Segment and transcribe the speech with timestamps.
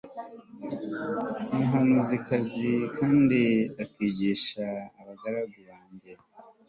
[1.53, 3.41] umuhanuzikazi kandi
[3.83, 4.65] akigisha
[4.99, 6.11] abagaragu banjye